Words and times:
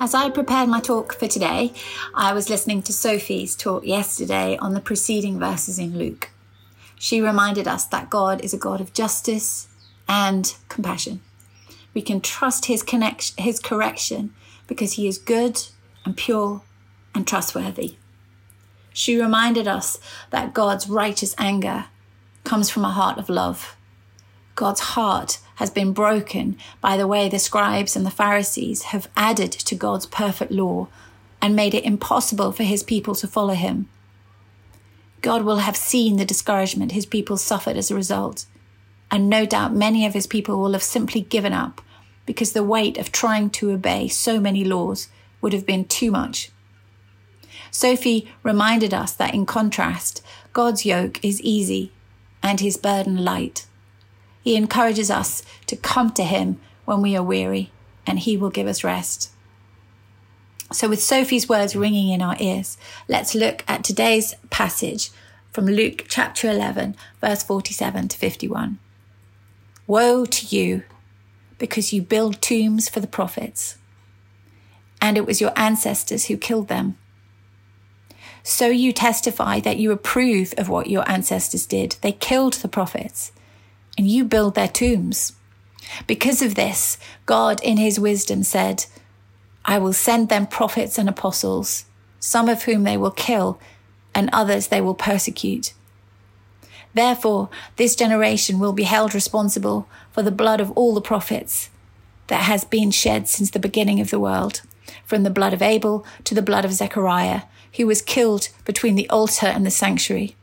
As 0.00 0.14
I 0.14 0.28
prepared 0.28 0.68
my 0.68 0.80
talk 0.80 1.14
for 1.14 1.28
today, 1.28 1.72
I 2.14 2.34
was 2.34 2.50
listening 2.50 2.82
to 2.82 2.92
Sophie's 2.92 3.56
talk 3.56 3.86
yesterday 3.86 4.56
on 4.58 4.74
the 4.74 4.80
preceding 4.80 5.38
verses 5.38 5.78
in 5.78 5.96
Luke. 5.96 6.30
She 6.98 7.20
reminded 7.20 7.68
us 7.68 7.86
that 7.86 8.10
God 8.10 8.42
is 8.42 8.52
a 8.52 8.58
God 8.58 8.80
of 8.80 8.92
justice 8.92 9.68
and 10.08 10.54
compassion. 10.68 11.20
We 11.94 12.02
can 12.02 12.20
trust 12.20 12.66
his 12.66 12.82
connection, 12.82 13.42
his 13.42 13.60
correction 13.60 14.34
because 14.66 14.94
he 14.94 15.06
is 15.06 15.16
good 15.16 15.62
and 16.04 16.16
pure 16.16 16.62
and 17.14 17.26
trustworthy. 17.26 17.96
She 18.92 19.20
reminded 19.20 19.68
us 19.68 19.98
that 20.30 20.54
God's 20.54 20.88
righteous 20.88 21.34
anger 21.38 21.86
comes 22.42 22.68
from 22.68 22.84
a 22.84 22.90
heart 22.90 23.18
of 23.18 23.28
love. 23.28 23.76
God's 24.54 24.80
heart 24.80 25.38
has 25.56 25.70
been 25.70 25.92
broken 25.92 26.56
by 26.80 26.96
the 26.96 27.06
way 27.06 27.28
the 27.28 27.38
scribes 27.38 27.96
and 27.96 28.06
the 28.06 28.10
Pharisees 28.10 28.84
have 28.84 29.08
added 29.16 29.52
to 29.52 29.74
God's 29.74 30.06
perfect 30.06 30.52
law 30.52 30.88
and 31.40 31.56
made 31.56 31.74
it 31.74 31.84
impossible 31.84 32.52
for 32.52 32.62
his 32.62 32.82
people 32.82 33.14
to 33.16 33.26
follow 33.26 33.54
him. 33.54 33.88
God 35.20 35.42
will 35.42 35.58
have 35.58 35.76
seen 35.76 36.16
the 36.16 36.24
discouragement 36.24 36.92
his 36.92 37.06
people 37.06 37.36
suffered 37.36 37.76
as 37.76 37.90
a 37.90 37.94
result, 37.94 38.46
and 39.10 39.28
no 39.28 39.46
doubt 39.46 39.74
many 39.74 40.06
of 40.06 40.14
his 40.14 40.26
people 40.26 40.60
will 40.60 40.72
have 40.72 40.82
simply 40.82 41.22
given 41.22 41.52
up 41.52 41.80
because 42.26 42.52
the 42.52 42.64
weight 42.64 42.96
of 42.98 43.12
trying 43.12 43.50
to 43.50 43.70
obey 43.70 44.08
so 44.08 44.40
many 44.40 44.64
laws 44.64 45.08
would 45.40 45.52
have 45.52 45.66
been 45.66 45.84
too 45.84 46.10
much. 46.10 46.50
Sophie 47.70 48.30
reminded 48.42 48.94
us 48.94 49.12
that 49.12 49.34
in 49.34 49.46
contrast, 49.46 50.22
God's 50.52 50.86
yoke 50.86 51.22
is 51.24 51.40
easy 51.42 51.92
and 52.42 52.60
his 52.60 52.76
burden 52.76 53.24
light. 53.24 53.66
He 54.44 54.56
encourages 54.56 55.10
us 55.10 55.42
to 55.66 55.74
come 55.74 56.12
to 56.12 56.22
Him 56.22 56.60
when 56.84 57.00
we 57.00 57.16
are 57.16 57.22
weary, 57.22 57.72
and 58.06 58.18
He 58.18 58.36
will 58.36 58.50
give 58.50 58.66
us 58.66 58.84
rest. 58.84 59.30
So, 60.70 60.86
with 60.86 61.02
Sophie's 61.02 61.48
words 61.48 61.74
ringing 61.74 62.10
in 62.10 62.20
our 62.20 62.36
ears, 62.38 62.76
let's 63.08 63.34
look 63.34 63.64
at 63.66 63.82
today's 63.82 64.34
passage 64.50 65.10
from 65.50 65.64
Luke 65.64 66.04
chapter 66.08 66.50
11, 66.50 66.94
verse 67.22 67.42
47 67.42 68.08
to 68.08 68.18
51. 68.18 68.78
Woe 69.86 70.26
to 70.26 70.54
you, 70.54 70.82
because 71.56 71.94
you 71.94 72.02
build 72.02 72.42
tombs 72.42 72.90
for 72.90 73.00
the 73.00 73.06
prophets, 73.06 73.78
and 75.00 75.16
it 75.16 75.24
was 75.24 75.40
your 75.40 75.52
ancestors 75.56 76.26
who 76.26 76.36
killed 76.36 76.68
them. 76.68 76.98
So 78.42 78.66
you 78.66 78.92
testify 78.92 79.60
that 79.60 79.78
you 79.78 79.90
approve 79.90 80.52
of 80.58 80.68
what 80.68 80.90
your 80.90 81.08
ancestors 81.10 81.64
did. 81.64 81.96
They 82.02 82.12
killed 82.12 82.54
the 82.54 82.68
prophets 82.68 83.32
and 83.96 84.08
you 84.08 84.24
build 84.24 84.54
their 84.54 84.68
tombs. 84.68 85.32
Because 86.06 86.42
of 86.42 86.54
this, 86.54 86.98
God, 87.26 87.60
in 87.62 87.76
his 87.76 88.00
wisdom, 88.00 88.42
said, 88.42 88.86
I 89.64 89.78
will 89.78 89.92
send 89.92 90.28
them 90.28 90.46
prophets 90.46 90.98
and 90.98 91.08
apostles, 91.08 91.84
some 92.20 92.48
of 92.48 92.64
whom 92.64 92.84
they 92.84 92.96
will 92.96 93.10
kill, 93.10 93.58
and 94.14 94.30
others 94.32 94.68
they 94.68 94.80
will 94.80 94.94
persecute. 94.94 95.72
Therefore, 96.94 97.48
this 97.76 97.96
generation 97.96 98.58
will 98.58 98.72
be 98.72 98.84
held 98.84 99.14
responsible 99.14 99.88
for 100.12 100.22
the 100.22 100.30
blood 100.30 100.60
of 100.60 100.70
all 100.72 100.94
the 100.94 101.00
prophets 101.00 101.70
that 102.28 102.42
has 102.42 102.64
been 102.64 102.90
shed 102.90 103.28
since 103.28 103.50
the 103.50 103.58
beginning 103.58 104.00
of 104.00 104.10
the 104.10 104.20
world, 104.20 104.62
from 105.04 105.24
the 105.24 105.30
blood 105.30 105.52
of 105.52 105.60
Abel 105.60 106.06
to 106.24 106.34
the 106.34 106.42
blood 106.42 106.64
of 106.64 106.72
Zechariah, 106.72 107.42
who 107.76 107.86
was 107.86 108.00
killed 108.00 108.48
between 108.64 108.94
the 108.94 109.10
altar 109.10 109.46
and 109.46 109.66
the 109.66 109.70
sanctuary. 109.70 110.36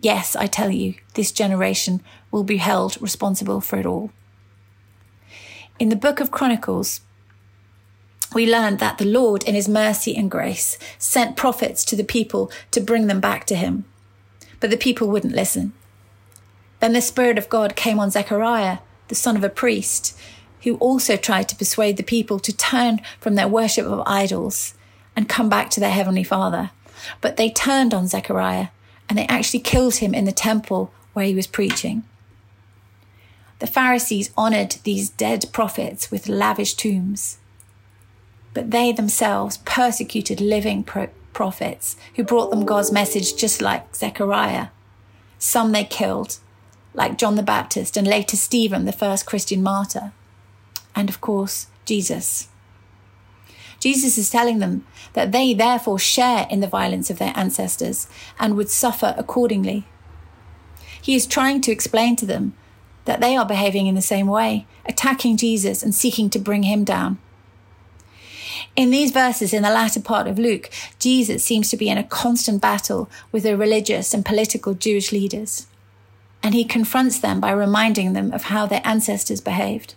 Yes, 0.00 0.36
I 0.36 0.46
tell 0.46 0.70
you, 0.70 0.94
this 1.14 1.32
generation 1.32 2.02
will 2.30 2.44
be 2.44 2.58
held 2.58 3.00
responsible 3.00 3.60
for 3.60 3.78
it 3.78 3.86
all. 3.86 4.10
In 5.78 5.88
the 5.88 5.96
book 5.96 6.20
of 6.20 6.30
Chronicles, 6.30 7.00
we 8.34 8.50
learned 8.50 8.78
that 8.80 8.98
the 8.98 9.04
Lord, 9.04 9.42
in 9.44 9.54
his 9.54 9.68
mercy 9.68 10.14
and 10.16 10.30
grace, 10.30 10.78
sent 10.98 11.36
prophets 11.36 11.84
to 11.86 11.96
the 11.96 12.04
people 12.04 12.50
to 12.72 12.80
bring 12.80 13.06
them 13.06 13.20
back 13.20 13.46
to 13.46 13.56
him. 13.56 13.84
But 14.60 14.70
the 14.70 14.76
people 14.76 15.08
wouldn't 15.08 15.34
listen. 15.34 15.72
Then 16.80 16.92
the 16.92 17.00
Spirit 17.00 17.38
of 17.38 17.48
God 17.48 17.76
came 17.76 17.98
on 17.98 18.10
Zechariah, 18.10 18.78
the 19.08 19.14
son 19.14 19.36
of 19.36 19.44
a 19.44 19.48
priest, 19.48 20.18
who 20.62 20.76
also 20.76 21.16
tried 21.16 21.48
to 21.48 21.56
persuade 21.56 21.96
the 21.96 22.02
people 22.02 22.38
to 22.40 22.56
turn 22.56 23.00
from 23.20 23.34
their 23.34 23.48
worship 23.48 23.86
of 23.86 24.02
idols 24.06 24.74
and 25.16 25.28
come 25.28 25.48
back 25.48 25.70
to 25.70 25.80
their 25.80 25.90
Heavenly 25.90 26.24
Father. 26.24 26.70
But 27.20 27.36
they 27.36 27.50
turned 27.50 27.94
on 27.94 28.08
Zechariah 28.08 28.68
and 29.08 29.18
they 29.18 29.26
actually 29.26 29.60
killed 29.60 29.96
him 29.96 30.14
in 30.14 30.24
the 30.24 30.32
temple 30.32 30.92
where 31.12 31.24
he 31.24 31.34
was 31.34 31.46
preaching. 31.46 32.04
The 33.58 33.66
Pharisees 33.66 34.30
honored 34.36 34.76
these 34.84 35.10
dead 35.10 35.46
prophets 35.52 36.10
with 36.10 36.28
lavish 36.28 36.74
tombs, 36.74 37.38
but 38.54 38.70
they 38.70 38.92
themselves 38.92 39.58
persecuted 39.58 40.40
living 40.40 40.84
pro- 40.84 41.08
prophets 41.32 41.96
who 42.14 42.24
brought 42.24 42.50
them 42.50 42.64
God's 42.64 42.92
message 42.92 43.36
just 43.36 43.60
like 43.60 43.94
Zechariah. 43.94 44.68
Some 45.38 45.72
they 45.72 45.84
killed, 45.84 46.38
like 46.94 47.18
John 47.18 47.36
the 47.36 47.42
Baptist 47.42 47.96
and 47.96 48.06
later 48.06 48.36
Stephen, 48.36 48.84
the 48.84 48.92
first 48.92 49.26
Christian 49.26 49.62
martyr. 49.62 50.12
And 50.94 51.08
of 51.08 51.20
course, 51.20 51.68
Jesus. 51.84 52.48
Jesus 53.80 54.18
is 54.18 54.30
telling 54.30 54.58
them 54.58 54.84
that 55.12 55.30
they 55.30 55.54
therefore 55.54 55.98
share 55.98 56.46
in 56.50 56.60
the 56.60 56.66
violence 56.66 57.10
of 57.10 57.18
their 57.18 57.32
ancestors 57.36 58.08
and 58.38 58.56
would 58.56 58.70
suffer 58.70 59.14
accordingly. 59.16 59.84
He 61.00 61.14
is 61.14 61.26
trying 61.26 61.60
to 61.62 61.72
explain 61.72 62.16
to 62.16 62.26
them 62.26 62.54
that 63.08 63.22
they 63.22 63.34
are 63.34 63.46
behaving 63.46 63.86
in 63.86 63.94
the 63.94 64.02
same 64.02 64.26
way, 64.26 64.66
attacking 64.84 65.38
Jesus 65.38 65.82
and 65.82 65.94
seeking 65.94 66.28
to 66.28 66.38
bring 66.38 66.64
him 66.64 66.84
down. 66.84 67.16
In 68.76 68.90
these 68.90 69.12
verses, 69.12 69.54
in 69.54 69.62
the 69.62 69.70
latter 69.70 69.98
part 69.98 70.26
of 70.26 70.38
Luke, 70.38 70.68
Jesus 70.98 71.42
seems 71.42 71.70
to 71.70 71.78
be 71.78 71.88
in 71.88 71.96
a 71.96 72.04
constant 72.04 72.60
battle 72.60 73.08
with 73.32 73.44
the 73.44 73.56
religious 73.56 74.12
and 74.12 74.26
political 74.26 74.74
Jewish 74.74 75.10
leaders. 75.10 75.68
And 76.42 76.52
he 76.52 76.66
confronts 76.66 77.18
them 77.18 77.40
by 77.40 77.50
reminding 77.52 78.12
them 78.12 78.30
of 78.30 78.44
how 78.44 78.66
their 78.66 78.82
ancestors 78.84 79.40
behaved. 79.40 79.94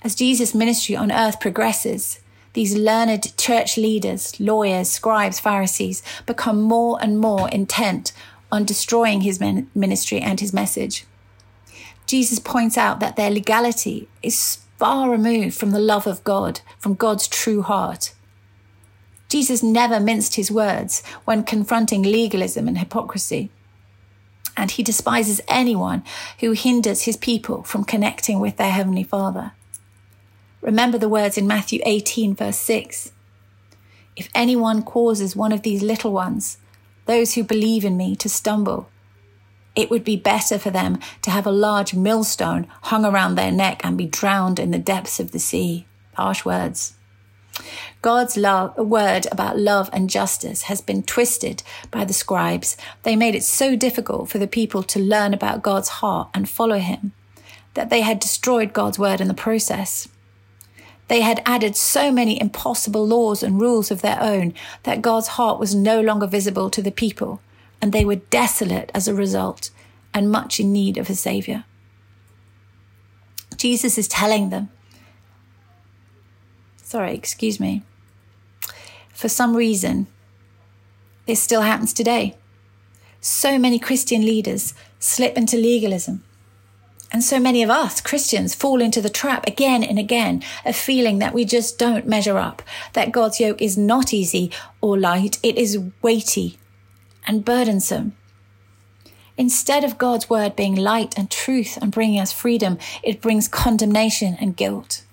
As 0.00 0.14
Jesus' 0.14 0.54
ministry 0.54 0.96
on 0.96 1.12
earth 1.12 1.38
progresses, 1.38 2.18
these 2.54 2.74
learned 2.74 3.36
church 3.36 3.76
leaders, 3.76 4.40
lawyers, 4.40 4.88
scribes, 4.88 5.38
Pharisees 5.38 6.02
become 6.24 6.62
more 6.62 6.98
and 7.02 7.18
more 7.18 7.50
intent 7.50 8.14
on 8.50 8.64
destroying 8.64 9.20
his 9.20 9.38
ministry 9.38 10.20
and 10.20 10.40
his 10.40 10.54
message. 10.54 11.04
Jesus 12.14 12.38
points 12.38 12.78
out 12.78 13.00
that 13.00 13.16
their 13.16 13.28
legality 13.28 14.06
is 14.22 14.58
far 14.78 15.10
removed 15.10 15.56
from 15.56 15.72
the 15.72 15.80
love 15.80 16.06
of 16.06 16.22
God, 16.22 16.60
from 16.78 16.94
God's 16.94 17.26
true 17.26 17.60
heart. 17.60 18.14
Jesus 19.28 19.64
never 19.64 19.98
minced 19.98 20.36
his 20.36 20.48
words 20.48 21.02
when 21.24 21.42
confronting 21.42 22.04
legalism 22.04 22.68
and 22.68 22.78
hypocrisy. 22.78 23.50
And 24.56 24.70
he 24.70 24.84
despises 24.84 25.40
anyone 25.48 26.04
who 26.38 26.52
hinders 26.52 27.02
his 27.02 27.16
people 27.16 27.64
from 27.64 27.82
connecting 27.82 28.38
with 28.38 28.58
their 28.58 28.70
Heavenly 28.70 29.02
Father. 29.02 29.50
Remember 30.60 30.98
the 30.98 31.08
words 31.08 31.36
in 31.36 31.48
Matthew 31.48 31.80
18, 31.84 32.36
verse 32.36 32.58
6. 32.58 33.10
If 34.14 34.28
anyone 34.36 34.84
causes 34.84 35.34
one 35.34 35.50
of 35.50 35.62
these 35.62 35.82
little 35.82 36.12
ones, 36.12 36.58
those 37.06 37.34
who 37.34 37.42
believe 37.42 37.84
in 37.84 37.96
me, 37.96 38.14
to 38.14 38.28
stumble, 38.28 38.88
it 39.74 39.90
would 39.90 40.04
be 40.04 40.16
better 40.16 40.58
for 40.58 40.70
them 40.70 40.98
to 41.22 41.30
have 41.30 41.46
a 41.46 41.52
large 41.52 41.94
millstone 41.94 42.66
hung 42.82 43.04
around 43.04 43.34
their 43.34 43.52
neck 43.52 43.80
and 43.84 43.98
be 43.98 44.06
drowned 44.06 44.58
in 44.58 44.70
the 44.70 44.78
depths 44.78 45.18
of 45.18 45.32
the 45.32 45.38
sea. 45.38 45.86
Harsh 46.14 46.44
words. 46.44 46.94
God's 48.02 48.36
love, 48.36 48.76
word 48.76 49.26
about 49.32 49.58
love 49.58 49.88
and 49.92 50.10
justice 50.10 50.62
has 50.62 50.80
been 50.80 51.02
twisted 51.02 51.62
by 51.90 52.04
the 52.04 52.12
scribes. 52.12 52.76
They 53.02 53.16
made 53.16 53.34
it 53.34 53.44
so 53.44 53.76
difficult 53.76 54.28
for 54.28 54.38
the 54.38 54.46
people 54.46 54.82
to 54.84 54.98
learn 54.98 55.32
about 55.32 55.62
God's 55.62 55.88
heart 55.88 56.28
and 56.34 56.48
follow 56.48 56.78
him 56.78 57.12
that 57.74 57.90
they 57.90 58.02
had 58.02 58.20
destroyed 58.20 58.72
God's 58.72 58.98
word 58.98 59.20
in 59.20 59.28
the 59.28 59.34
process. 59.34 60.08
They 61.08 61.20
had 61.20 61.42
added 61.44 61.76
so 61.76 62.10
many 62.10 62.40
impossible 62.40 63.06
laws 63.06 63.42
and 63.42 63.60
rules 63.60 63.90
of 63.90 64.00
their 64.00 64.20
own 64.20 64.54
that 64.84 65.02
God's 65.02 65.28
heart 65.28 65.60
was 65.60 65.74
no 65.74 66.00
longer 66.00 66.26
visible 66.26 66.70
to 66.70 66.80
the 66.80 66.90
people, 66.90 67.40
and 67.84 67.92
they 67.92 68.06
were 68.06 68.16
desolate 68.16 68.90
as 68.94 69.06
a 69.06 69.14
result 69.14 69.68
and 70.14 70.32
much 70.32 70.58
in 70.58 70.72
need 70.72 70.96
of 70.96 71.10
a 71.10 71.14
Saviour. 71.14 71.64
Jesus 73.58 73.98
is 73.98 74.08
telling 74.08 74.48
them, 74.48 74.70
sorry, 76.78 77.12
excuse 77.14 77.60
me. 77.60 77.82
for 79.12 79.28
some 79.28 79.54
reason, 79.54 80.06
this 81.26 81.42
still 81.42 81.60
happens 81.60 81.92
today. 81.92 82.38
So 83.20 83.58
many 83.58 83.78
Christian 83.78 84.22
leaders 84.22 84.72
slip 84.98 85.36
into 85.36 85.58
legalism. 85.58 86.24
And 87.12 87.22
so 87.22 87.38
many 87.38 87.62
of 87.62 87.68
us 87.68 88.00
Christians 88.00 88.54
fall 88.54 88.80
into 88.80 89.02
the 89.02 89.10
trap 89.10 89.46
again 89.46 89.84
and 89.84 89.98
again 89.98 90.42
of 90.64 90.74
feeling 90.74 91.18
that 91.18 91.34
we 91.34 91.44
just 91.44 91.78
don't 91.78 92.06
measure 92.06 92.38
up, 92.38 92.62
that 92.94 93.12
God's 93.12 93.40
yoke 93.40 93.60
is 93.60 93.76
not 93.76 94.14
easy 94.14 94.50
or 94.80 94.98
light, 94.98 95.38
it 95.42 95.58
is 95.58 95.82
weighty 96.00 96.58
and 97.26 97.44
burdensome. 97.44 98.14
Instead 99.36 99.82
of 99.82 99.98
God's 99.98 100.30
word 100.30 100.54
being 100.54 100.76
light 100.76 101.18
and 101.18 101.30
truth 101.30 101.76
and 101.80 101.90
bringing 101.90 102.20
us 102.20 102.32
freedom, 102.32 102.78
it 103.02 103.20
brings 103.20 103.48
condemnation 103.48 104.36
and 104.40 104.56
guilt. 104.56 105.04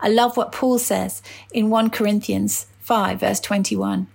I 0.00 0.08
love 0.08 0.36
what 0.36 0.52
Paul 0.52 0.78
says 0.78 1.22
in 1.52 1.70
1 1.70 1.90
Corinthians 1.90 2.66
5, 2.80 3.20
verse 3.20 3.40
21. 3.40 4.08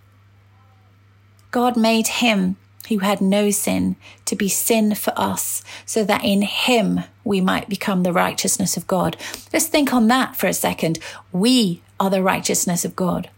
God 1.50 1.78
made 1.78 2.08
him 2.08 2.58
who 2.90 3.00
had 3.00 3.22
no 3.22 3.50
sin 3.50 3.96
to 4.26 4.36
be 4.36 4.50
sin 4.50 4.96
for 4.96 5.14
us, 5.18 5.64
so 5.86 6.04
that 6.04 6.24
in 6.24 6.42
him 6.42 7.02
we 7.24 7.42
might 7.42 7.70
become 7.70 8.04
the 8.04 8.14
righteousness 8.14 8.78
of 8.78 8.88
God. 8.88 9.18
Let's 9.52 9.68
think 9.68 9.94
on 9.94 10.08
that 10.08 10.36
for 10.36 10.48
a 10.48 10.54
second. 10.54 11.00
We 11.32 11.82
are 12.00 12.10
the 12.10 12.24
righteousness 12.24 12.86
of 12.86 12.96
God. 12.96 13.30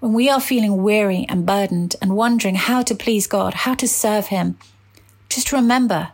When 0.00 0.12
we 0.12 0.28
are 0.28 0.40
feeling 0.40 0.82
weary 0.82 1.24
and 1.28 1.46
burdened 1.46 1.96
and 2.02 2.16
wondering 2.16 2.54
how 2.54 2.82
to 2.82 2.94
please 2.94 3.26
God, 3.26 3.54
how 3.54 3.74
to 3.74 3.88
serve 3.88 4.26
him, 4.26 4.58
just 5.30 5.52
remember 5.52 6.10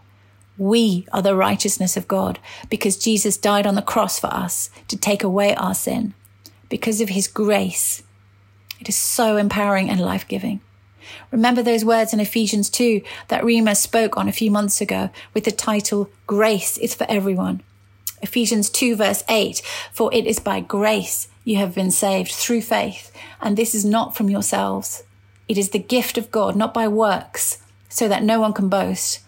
we 0.56 1.06
are 1.12 1.22
the 1.22 1.34
righteousness 1.34 1.96
of 1.96 2.06
God 2.06 2.38
because 2.70 2.96
Jesus 2.96 3.36
died 3.36 3.66
on 3.66 3.74
the 3.74 3.82
cross 3.82 4.20
for 4.20 4.28
us 4.28 4.70
to 4.86 4.96
take 4.96 5.24
away 5.24 5.54
our 5.56 5.74
sin. 5.74 6.14
Because 6.68 7.00
of 7.00 7.08
his 7.08 7.26
grace, 7.26 8.04
it 8.78 8.88
is 8.88 8.96
so 8.96 9.36
empowering 9.36 9.90
and 9.90 10.00
life 10.00 10.28
giving. 10.28 10.60
Remember 11.32 11.62
those 11.62 11.84
words 11.84 12.12
in 12.12 12.20
Ephesians 12.20 12.70
2 12.70 13.02
that 13.28 13.44
Rima 13.44 13.74
spoke 13.74 14.16
on 14.16 14.28
a 14.28 14.32
few 14.32 14.50
months 14.50 14.80
ago 14.80 15.10
with 15.34 15.42
the 15.42 15.50
title, 15.50 16.08
Grace 16.28 16.78
is 16.78 16.94
for 16.94 17.06
Everyone. 17.08 17.62
Ephesians 18.22 18.70
2 18.70 18.94
verse 18.94 19.24
8, 19.28 19.60
for 19.90 20.14
it 20.14 20.24
is 20.24 20.38
by 20.38 20.60
grace 20.60 21.26
you 21.44 21.56
have 21.56 21.74
been 21.74 21.90
saved 21.90 22.32
through 22.32 22.62
faith, 22.62 23.12
and 23.40 23.56
this 23.56 23.74
is 23.74 23.84
not 23.84 24.16
from 24.16 24.30
yourselves. 24.30 25.02
It 25.48 25.58
is 25.58 25.70
the 25.70 25.78
gift 25.78 26.16
of 26.16 26.30
God, 26.30 26.56
not 26.56 26.72
by 26.72 26.88
works, 26.88 27.58
so 27.88 28.08
that 28.08 28.22
no 28.22 28.40
one 28.40 28.52
can 28.52 28.68
boast. 28.68 29.20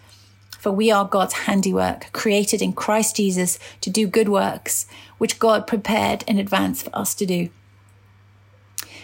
For 0.57 0.71
we 0.71 0.89
are 0.89 1.05
God's 1.05 1.33
handiwork, 1.33 2.11
created 2.11 2.61
in 2.61 2.73
Christ 2.73 3.17
Jesus 3.17 3.59
to 3.81 3.89
do 3.89 4.07
good 4.07 4.29
works, 4.29 4.87
which 5.17 5.39
God 5.39 5.67
prepared 5.67 6.23
in 6.25 6.39
advance 6.39 6.81
for 6.81 6.95
us 6.97 7.13
to 7.15 7.25
do. 7.25 7.49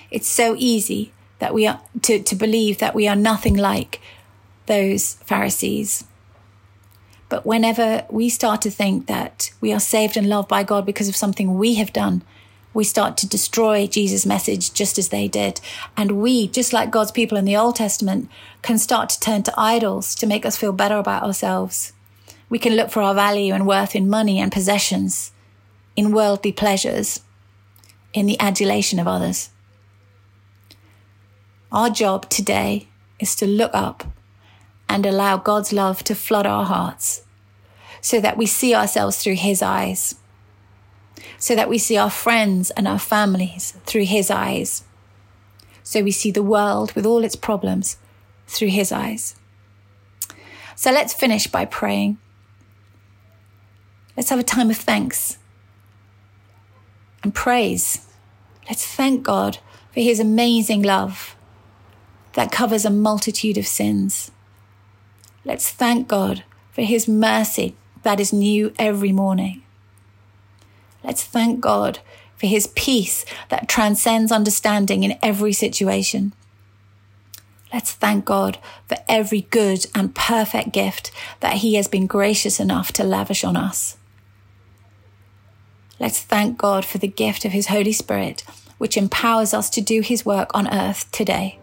It's 0.10 0.28
so 0.28 0.56
easy 0.58 1.14
that 1.40 1.54
we 1.54 1.68
are 1.68 1.82
to, 2.04 2.22
to 2.22 2.36
believe 2.36 2.80
that 2.80 2.96
we 2.96 3.08
are 3.08 3.16
nothing 3.16 3.56
like 3.56 4.02
those 4.66 5.16
Pharisees. 5.26 6.04
But 7.30 7.46
whenever 7.46 8.06
we 8.10 8.30
start 8.30 8.62
to 8.64 8.72
think 8.72 9.08
that 9.08 9.52
we 9.62 9.72
are 9.72 9.80
saved 9.80 10.18
and 10.18 10.28
loved 10.28 10.48
by 10.48 10.64
God 10.64 10.86
because 10.86 11.08
of 11.08 11.16
something 11.16 11.58
we 11.58 11.76
have 11.76 11.94
done, 11.94 12.24
we 12.74 12.84
start 12.84 13.18
to 13.18 13.28
destroy 13.28 13.88
Jesus' 13.88 14.26
message 14.26 14.74
just 14.74 14.98
as 14.98 15.10
they 15.10 15.28
did. 15.28 15.60
And 15.98 16.22
we, 16.22 16.48
just 16.48 16.74
like 16.74 16.92
God's 16.92 17.12
people 17.12 17.38
in 17.38 17.46
the 17.46 17.58
Old 17.58 17.76
Testament, 17.76 18.30
can 18.62 18.78
start 18.78 19.10
to 19.10 19.20
turn 19.20 19.44
to 19.44 19.54
idols 19.58 20.16
to 20.16 20.28
make 20.28 20.46
us 20.46 20.58
feel 20.58 20.72
better 20.72 20.98
about 20.98 21.24
ourselves. 21.24 21.94
We 22.50 22.60
can 22.60 22.76
look 22.76 22.90
for 22.90 23.02
our 23.02 23.14
value 23.14 23.54
and 23.54 23.68
worth 23.68 23.96
in 23.96 24.10
money 24.10 24.40
and 24.40 24.52
possessions, 24.52 25.32
in 25.96 26.12
worldly 26.12 26.52
pleasures, 26.52 27.22
in 28.14 28.26
the 28.26 28.40
adulation 28.40 29.00
of 29.00 29.08
others. 29.08 29.50
Our 31.72 31.90
job 31.90 32.30
today 32.30 32.88
is 33.20 33.36
to 33.38 33.48
look 33.48 33.72
up 33.74 34.04
and 34.90 35.06
allow 35.06 35.38
God's 35.38 35.72
love 35.72 36.04
to 36.04 36.16
flood 36.16 36.46
our 36.46 36.66
hearts 36.66 37.24
so 38.02 38.20
that 38.20 38.38
we 38.38 38.46
see 38.46 38.76
ourselves 38.76 39.18
through 39.24 39.36
His 39.36 39.62
eyes, 39.62 40.16
so 41.38 41.56
that 41.56 41.70
we 41.70 41.78
see 41.78 41.98
our 41.98 42.10
friends 42.10 42.72
and 42.72 42.88
our 42.88 43.00
families 43.00 43.78
through 43.86 44.06
His 44.06 44.30
eyes, 44.32 44.84
so 45.84 46.04
we 46.04 46.12
see 46.12 46.32
the 46.32 46.44
world 46.44 46.94
with 46.94 47.06
all 47.06 47.24
its 47.24 47.36
problems 47.36 47.98
through 48.48 48.70
His 48.70 48.92
eyes. 48.92 49.36
So 50.76 50.92
let's 50.92 51.14
finish 51.14 51.48
by 51.48 51.66
praying. 51.66 52.18
Let's 54.16 54.30
have 54.30 54.40
a 54.40 54.44
time 54.44 54.70
of 54.70 54.78
thanks 54.78 55.38
and 57.24 57.34
praise. 57.34 58.08
Let's 58.68 58.86
thank 58.86 59.24
God 59.24 59.60
for 59.94 60.00
His 60.00 60.20
amazing 60.20 60.82
love 60.82 61.36
that 62.34 62.52
covers 62.52 62.86
a 62.86 62.90
multitude 62.90 63.58
of 63.58 63.68
sins. 63.68 64.32
Let's 65.44 65.70
thank 65.70 66.08
God 66.08 66.44
for 66.72 66.82
His 66.82 67.08
mercy 67.08 67.76
that 68.04 68.20
is 68.20 68.34
new 68.34 68.74
every 68.80 69.12
morning. 69.12 69.64
Let's 71.04 71.24
thank 71.24 71.60
God 71.60 72.00
for 72.36 72.48
His 72.48 72.68
peace 72.68 73.26
that 73.50 73.70
transcends 73.70 74.32
understanding 74.32 75.04
in 75.04 75.18
every 75.22 75.54
situation. 75.54 76.34
Let's 77.74 77.94
thank 77.94 78.26
God 78.26 78.58
for 78.88 78.98
every 79.08 79.42
good 79.42 79.86
and 79.96 80.14
perfect 80.14 80.74
gift 80.74 81.12
that 81.40 81.58
He 81.58 81.76
has 81.76 81.88
been 81.88 82.08
gracious 82.08 82.60
enough 82.60 82.92
to 82.94 83.04
lavish 83.04 83.44
on 83.44 83.56
us. 83.56 83.98
Let's 86.00 86.20
thank 86.20 86.58
God 86.58 86.84
for 86.84 86.98
the 86.98 87.08
gift 87.08 87.46
of 87.46 87.52
His 87.52 87.68
Holy 87.68 87.94
Spirit, 87.94 88.44
which 88.78 88.98
empowers 88.98 89.54
us 89.54 89.70
to 89.70 89.82
do 89.82 90.02
His 90.02 90.26
work 90.26 90.50
on 90.54 90.72
earth 90.74 91.10
today. 91.12 91.60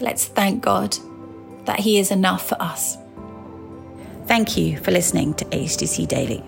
Let's 0.00 0.26
thank 0.26 0.62
God 0.62 0.96
that 1.64 1.80
He 1.80 1.98
is 1.98 2.10
enough 2.10 2.48
for 2.48 2.60
us. 2.60 2.96
Thank 4.26 4.56
you 4.56 4.78
for 4.78 4.90
listening 4.90 5.34
to 5.34 5.44
HTC 5.46 6.06
Daily. 6.06 6.44